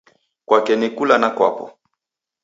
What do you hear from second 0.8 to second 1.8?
kula na kwapo